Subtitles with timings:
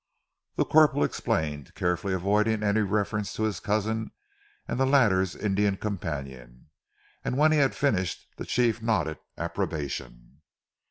[0.55, 4.09] The corporal explained, carefully avoiding any reference to his cousin
[4.67, 6.71] and the latter's Indian companion,
[7.23, 10.41] and when he had finished, the Chief nodded approbation.